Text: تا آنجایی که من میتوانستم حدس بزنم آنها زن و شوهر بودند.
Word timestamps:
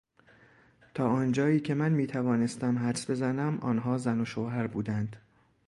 تا 0.93 1.09
آنجایی 1.09 1.59
که 1.59 1.73
من 1.73 1.91
میتوانستم 1.91 2.79
حدس 2.79 3.09
بزنم 3.09 3.57
آنها 3.61 3.97
زن 3.97 4.21
و 4.21 4.25
شوهر 4.25 4.67
بودند. 4.67 5.15